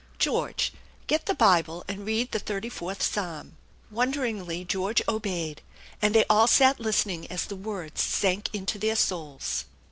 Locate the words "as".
7.29-7.45